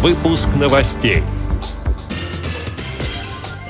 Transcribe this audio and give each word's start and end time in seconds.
Выпуск 0.00 0.48
новостей. 0.54 1.24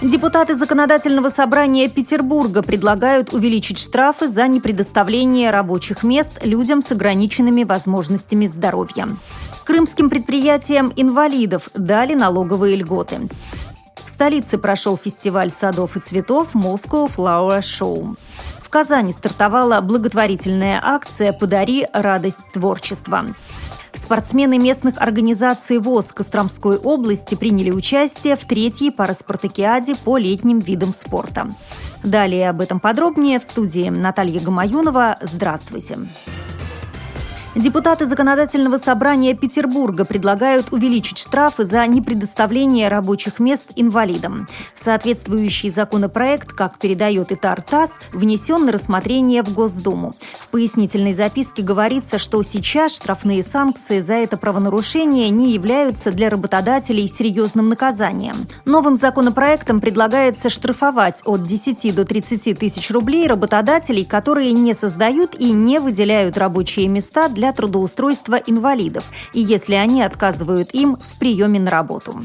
Депутаты 0.03 0.57
Законодательного 0.57 1.31
собрания 1.31 1.89
Петербурга 1.89 2.61
предлагают 2.61 3.33
увеличить 3.33 3.79
штрафы 3.79 4.29
за 4.29 4.47
непредоставление 4.47 5.49
рабочих 5.49 6.03
мест 6.03 6.33
людям 6.43 6.83
с 6.83 6.93
ограниченными 6.93 7.65
возможностями 7.65 8.47
здоровья. 8.47 9.09
Крымским 9.65 10.11
предприятиям 10.11 10.93
инвалидов 10.97 11.71
дали 11.75 12.13
налоговые 12.13 12.77
льготы. 12.77 13.21
В 14.05 14.11
столице 14.11 14.59
прошел 14.59 14.99
фестиваль 14.99 15.49
садов 15.49 15.97
и 15.97 16.01
цветов 16.01 16.55
Moscow 16.55 17.11
Flower 17.11 17.61
Show. 17.61 18.19
В 18.63 18.69
Казани 18.69 19.15
стартовала 19.15 19.81
благотворительная 19.81 20.79
акция 20.85 21.33
«Подари 21.33 21.87
радость 21.95 22.41
творчества». 22.53 23.25
Спортсмены 24.09 24.59
местных 24.59 24.97
организаций 24.97 25.77
ВОЗ 25.77 26.15
Костромской 26.15 26.79
области 26.79 27.35
приняли 27.35 27.71
участие 27.71 28.37
в 28.37 28.45
третьей 28.47 28.91
параспартакиаде 28.91 29.97
по 29.97 30.17
летним 30.17 30.61
видам 30.61 30.95
спорта. 30.95 31.55
Далее 32.03 32.49
об 32.49 32.63
этом 32.63 32.81
подробнее 32.81 33.39
в 33.39 33.43
студии 33.43 33.91
Наталья 33.91 34.41
Гамаюнова. 34.41 35.19
Здравствуйте. 35.21 35.97
Здравствуйте. 35.97 36.38
Депутаты 37.59 38.07
Законодательного 38.07 38.79
собрания 38.79 39.35
Петербурга 39.35 40.05
предлагают 40.05 40.73
увеличить 40.73 41.19
штрафы 41.19 41.65
за 41.65 41.85
непредоставление 41.89 42.87
рабочих 42.87 43.41
мест 43.41 43.65
инвалидам. 43.75 44.47
Соответствующий 44.77 45.69
законопроект, 45.69 46.53
как 46.53 46.79
передает 46.79 47.33
Итар 47.33 47.61
ТАСС, 47.61 47.95
внесен 48.13 48.67
на 48.67 48.71
рассмотрение 48.71 49.43
в 49.43 49.53
Госдуму. 49.53 50.15
В 50.39 50.47
пояснительной 50.51 51.15
записке 51.15 51.65
говорится, 51.65 52.19
что 52.19 52.41
сейчас 52.45 52.95
штрафные 52.95 53.43
санкции 53.43 54.03
за 54.03 54.15
это 54.15 54.37
правонарушение 54.37 55.29
не 55.29 55.51
являются 55.51 56.13
для 56.13 56.31
работодателей 56.31 57.09
серьезным 57.09 57.71
наказанием. 57.71 58.47
Новым 58.67 58.97
законопроектом 58.97 59.81
предлагается 59.81 60.49
штрафовать 60.49 61.23
от 61.25 61.43
10 61.43 61.93
до 61.93 62.05
30 62.05 62.57
тысяч 62.57 62.89
рублей 62.93 63.27
работодателей, 63.27 64.05
которые 64.05 64.53
не 64.53 64.75
создают 64.75 65.35
и 65.35 65.51
не 65.51 65.81
выделяют 65.81 66.39
рабочие 66.39 66.87
места 66.87 67.29
для 67.29 67.48
для 67.49 67.55
трудоустройства 67.55 68.35
инвалидов 68.35 69.05
и 69.33 69.41
если 69.41 69.75
они 69.75 70.03
отказывают 70.03 70.75
им 70.75 70.97
в 70.97 71.19
приеме 71.19 71.59
на 71.59 71.71
работу. 71.71 72.25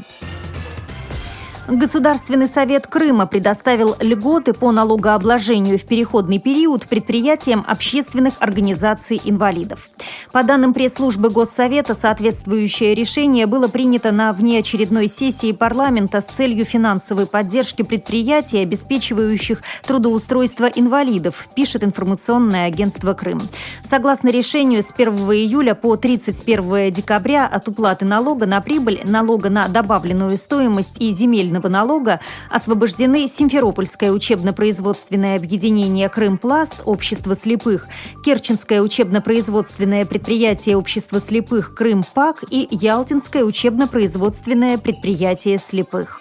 Государственный 1.66 2.46
совет 2.46 2.86
Крыма 2.86 3.26
предоставил 3.26 3.96
льготы 3.98 4.52
по 4.52 4.70
налогообложению 4.70 5.78
в 5.78 5.84
переходный 5.84 6.38
период 6.38 6.86
предприятиям 6.86 7.64
общественных 7.66 8.34
организаций 8.40 9.18
инвалидов. 9.24 9.88
По 10.30 10.42
данным 10.42 10.74
пресс-службы 10.74 11.30
Госсовета, 11.30 11.94
соответствующее 11.94 12.94
решение 12.94 13.46
было 13.46 13.68
принято 13.68 14.12
на 14.12 14.34
внеочередной 14.34 15.08
сессии 15.08 15.52
парламента 15.52 16.20
с 16.20 16.26
целью 16.26 16.66
финансовой 16.66 17.26
поддержки 17.26 17.80
предприятий, 17.80 18.58
обеспечивающих 18.58 19.62
трудоустройство 19.86 20.66
инвалидов, 20.66 21.48
пишет 21.54 21.82
информационное 21.82 22.66
агентство 22.66 23.14
«Крым». 23.14 23.48
Согласно 23.82 24.28
решению, 24.28 24.82
с 24.82 24.92
1 24.94 25.14
июля 25.32 25.74
по 25.74 25.96
31 25.96 26.92
декабря 26.92 27.46
от 27.46 27.68
уплаты 27.68 28.04
налога 28.04 28.44
на 28.44 28.60
прибыль, 28.60 29.00
налога 29.04 29.48
на 29.48 29.68
добавленную 29.68 30.36
стоимость 30.36 31.00
и 31.00 31.10
земельного 31.10 31.53
подоходного 31.54 31.68
налога 31.68 32.20
освобождены 32.50 33.28
Симферопольское 33.28 34.12
учебно-производственное 34.12 35.36
объединение 35.36 36.08
«Крымпласт», 36.08 36.74
Общество 36.84 37.36
слепых, 37.36 37.86
Керченское 38.24 38.80
учебно-производственное 38.80 40.04
предприятие 40.04 40.76
Общества 40.76 41.20
слепых 41.20 41.74
«Крымпак» 41.74 42.44
и 42.50 42.68
Ялтинское 42.70 43.44
учебно-производственное 43.44 44.78
предприятие 44.78 45.58
слепых. 45.58 46.20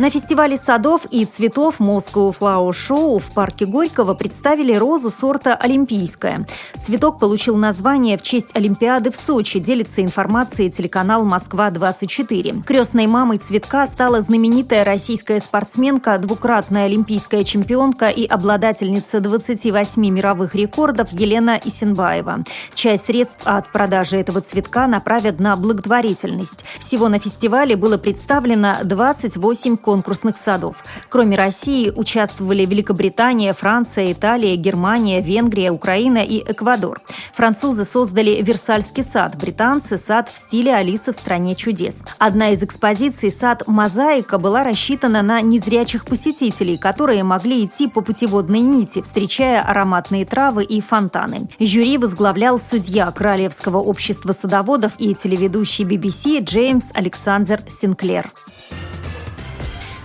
На 0.00 0.08
фестивале 0.08 0.56
садов 0.56 1.02
и 1.10 1.26
цветов 1.26 1.78
Moscow 1.78 2.34
Flower 2.34 2.70
Show 2.70 3.18
в 3.18 3.34
парке 3.34 3.66
Горького 3.66 4.14
представили 4.14 4.72
розу 4.72 5.10
сорта 5.10 5.54
«Олимпийская». 5.54 6.46
Цветок 6.80 7.18
получил 7.18 7.58
название 7.58 8.16
в 8.16 8.22
честь 8.22 8.56
Олимпиады 8.56 9.10
в 9.10 9.16
Сочи, 9.16 9.58
делится 9.58 10.00
информацией 10.00 10.70
телеканал 10.70 11.24
«Москва-24». 11.26 12.62
Крестной 12.62 13.08
мамой 13.08 13.36
цветка 13.36 13.86
стала 13.86 14.22
знаменитая 14.22 14.86
российская 14.86 15.38
спортсменка, 15.38 16.16
двукратная 16.16 16.86
олимпийская 16.86 17.44
чемпионка 17.44 18.08
и 18.08 18.24
обладательница 18.24 19.20
28 19.20 20.02
мировых 20.08 20.54
рекордов 20.54 21.12
Елена 21.12 21.60
Исенбаева. 21.62 22.44
Часть 22.72 23.04
средств 23.04 23.42
от 23.44 23.70
продажи 23.70 24.16
этого 24.16 24.40
цветка 24.40 24.86
направят 24.86 25.40
на 25.40 25.54
благотворительность. 25.56 26.64
Всего 26.78 27.10
на 27.10 27.18
фестивале 27.18 27.76
было 27.76 27.98
представлено 27.98 28.78
28 28.82 29.76
конкурсных 29.90 30.36
садов. 30.36 30.84
Кроме 31.08 31.36
России 31.36 31.90
участвовали 31.90 32.64
Великобритания, 32.64 33.52
Франция, 33.52 34.12
Италия, 34.12 34.54
Германия, 34.54 35.20
Венгрия, 35.20 35.72
Украина 35.72 36.18
и 36.18 36.38
Эквадор. 36.48 37.00
Французы 37.34 37.84
создали 37.84 38.40
Версальский 38.40 39.02
сад, 39.02 39.36
британцы– 39.36 39.98
сад 39.98 40.30
в 40.32 40.38
стиле 40.38 40.76
Алисы 40.76 41.10
в 41.10 41.16
«Стране 41.16 41.56
чудес». 41.56 42.04
Одна 42.18 42.50
из 42.50 42.62
экспозиций, 42.62 43.32
сад 43.32 43.64
«Мозаика», 43.66 44.38
была 44.38 44.62
рассчитана 44.62 45.22
на 45.22 45.40
незрячих 45.40 46.04
посетителей, 46.04 46.78
которые 46.78 47.24
могли 47.24 47.64
идти 47.64 47.88
по 47.88 48.00
путеводной 48.00 48.60
нити, 48.60 49.02
встречая 49.02 49.60
ароматные 49.60 50.24
травы 50.24 50.62
и 50.62 50.80
фонтаны. 50.80 51.48
Жюри 51.58 51.98
возглавлял 51.98 52.60
судья 52.60 53.10
Королевского 53.10 53.78
общества 53.78 54.34
садоводов 54.34 54.92
и 54.98 55.16
телеведущий 55.16 55.84
BBC 55.84 56.44
Джеймс 56.44 56.90
Александр 56.94 57.60
Синклер. 57.66 58.30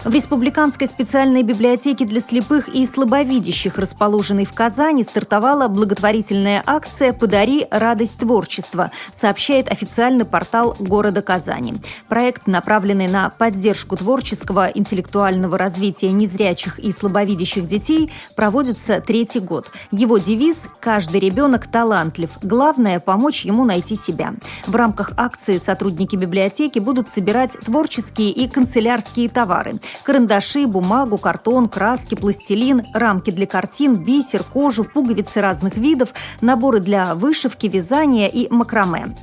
В 0.05 0.13
Республиканской 0.13 0.85
специальной 0.85 1.41
библиотеке 1.41 2.05
для 2.05 2.19
слепых 2.21 2.69
и 2.69 2.85
слабовидящих, 2.85 3.79
расположенной 3.79 4.45
в 4.45 4.53
Казани, 4.53 5.03
стартовала 5.03 5.67
благотворительная 5.67 6.61
акция 6.63 7.11
«Подари 7.11 7.65
радость 7.71 8.19
творчества», 8.19 8.91
сообщает 9.19 9.67
официальный 9.67 10.23
портал 10.23 10.75
города 10.77 11.23
Казани. 11.23 11.73
Проект, 12.07 12.45
направленный 12.45 13.07
на 13.07 13.31
поддержку 13.31 13.97
творческого 13.97 14.67
интеллектуального 14.67 15.57
развития 15.57 16.11
незрячих 16.11 16.77
и 16.77 16.91
слабовидящих 16.91 17.65
детей, 17.65 18.11
проводится 18.35 19.01
третий 19.01 19.39
год. 19.39 19.71
Его 19.89 20.19
девиз 20.19 20.67
«Каждый 20.79 21.19
ребенок 21.19 21.65
талантлив. 21.65 22.29
Главное– 22.43 22.99
помочь 23.01 23.43
ему 23.43 23.65
найти 23.65 23.95
себя». 23.95 24.35
В 24.67 24.75
рамках 24.75 25.13
акции 25.17 25.57
сотрудники 25.57 26.15
библиотеки 26.15 26.77
будут 26.77 27.09
собирать 27.09 27.53
творческие 27.53 28.29
и 28.29 28.47
канцелярские 28.47 29.29
товары– 29.29 29.79
Карандаши, 30.03 30.65
бумагу, 30.65 31.17
картон, 31.17 31.67
краски, 31.67 32.15
пластилин, 32.15 32.83
рамки 32.93 33.31
для 33.31 33.45
картин, 33.45 33.95
бисер, 33.95 34.43
кожу, 34.43 34.83
пуговицы 34.83 35.41
разных 35.41 35.77
видов, 35.77 36.13
наборы 36.41 36.79
для 36.79 37.15
вышивки, 37.15 37.67
вязания 37.67 38.27
и 38.27 38.47
макраме. 38.51 39.15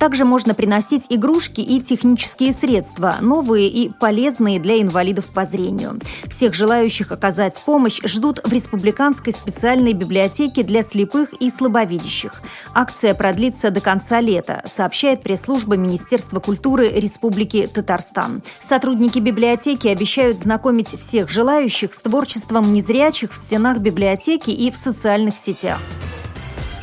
Также 0.00 0.24
можно 0.24 0.54
приносить 0.54 1.04
игрушки 1.10 1.60
и 1.60 1.78
технические 1.78 2.54
средства, 2.54 3.16
новые 3.20 3.68
и 3.68 3.90
полезные 3.90 4.58
для 4.58 4.80
инвалидов 4.80 5.26
по 5.26 5.44
зрению. 5.44 6.00
Всех 6.24 6.54
желающих 6.54 7.12
оказать 7.12 7.60
помощь 7.66 8.00
ждут 8.02 8.40
в 8.42 8.50
Республиканской 8.50 9.34
специальной 9.34 9.92
библиотеке 9.92 10.62
для 10.62 10.82
слепых 10.82 11.34
и 11.34 11.50
слабовидящих. 11.50 12.40
Акция 12.72 13.12
продлится 13.12 13.70
до 13.70 13.82
конца 13.82 14.22
лета, 14.22 14.64
сообщает 14.74 15.22
пресс-служба 15.22 15.76
Министерства 15.76 16.40
культуры 16.40 16.88
Республики 16.88 17.68
Татарстан. 17.72 18.42
Сотрудники 18.58 19.18
библиотеки 19.18 19.86
обещают 19.88 20.40
знакомить 20.40 20.98
всех 20.98 21.28
желающих 21.28 21.92
с 21.92 22.00
творчеством 22.00 22.72
незрячих 22.72 23.32
в 23.32 23.36
стенах 23.36 23.80
библиотеки 23.80 24.50
и 24.50 24.70
в 24.70 24.76
социальных 24.76 25.36
сетях. 25.36 25.78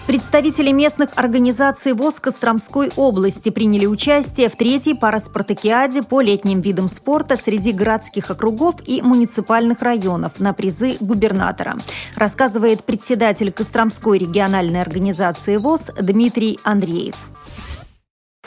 Представители 0.08 0.72
местных 0.72 1.10
организаций 1.18 1.92
ВОЗ 1.92 2.22
Костромской 2.22 2.92
области 2.96 3.50
приняли 3.50 3.86
участие 3.86 4.48
в 4.48 4.56
третьей 4.56 4.96
параспартакиаде 4.96 6.02
по 6.02 6.22
летним 6.22 6.62
видам 6.62 6.88
спорта 6.88 7.36
среди 7.36 7.74
городских 7.74 8.32
округов 8.32 8.76
и 8.88 9.02
муниципальных 9.02 9.82
районов 9.82 10.40
на 10.40 10.54
призы 10.54 10.96
губернатора, 11.02 11.76
рассказывает 12.16 12.86
председатель 12.86 13.52
Костромской 13.52 14.18
региональной 14.18 14.82
организации 14.82 15.58
ВОЗ 15.58 15.92
Дмитрий 16.02 16.58
Андреев. 16.64 17.16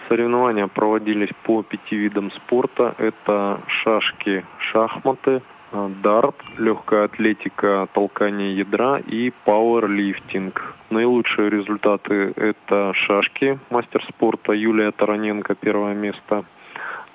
Соревнования 0.08 0.66
проводились 0.66 1.30
по 1.44 1.62
пяти 1.62 1.94
видам 1.94 2.32
спорта. 2.32 2.94
Это 2.96 3.60
шашки, 3.68 4.46
шахматы, 4.72 5.42
дарт, 5.72 6.36
легкая 6.58 7.04
атлетика, 7.04 7.88
толкание 7.92 8.56
ядра 8.56 8.98
и 8.98 9.32
пауэрлифтинг. 9.44 10.74
Наилучшие 10.90 11.50
результаты– 11.50 12.32
это 12.36 12.92
шашки, 12.94 13.58
мастер 13.70 14.04
спорта 14.08 14.52
Юлия 14.52 14.90
Тараненко, 14.90 15.54
первое 15.54 15.94
место, 15.94 16.44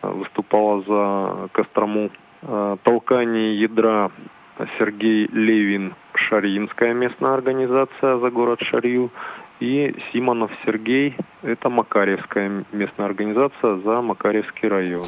э, 0.02 0.08
выступала 0.08 0.82
за 0.82 1.50
Кострому. 1.52 2.10
Э, 2.42 2.78
толкание 2.84 3.60
ядра 3.60 4.12
Сергей 4.80 5.28
Левин, 5.28 5.96
Шарьинская 6.14 6.94
местная 6.94 7.34
организация 7.34 8.18
за 8.18 8.30
город 8.30 8.60
Шарью. 8.62 9.12
И 9.60 9.96
Симонов 10.12 10.52
Сергей– 10.66 11.16
это 11.42 11.70
Макаревская 11.70 12.66
местная 12.72 13.06
организация 13.06 13.78
за 13.78 14.02
Макаревский 14.02 14.68
район. 14.68 15.08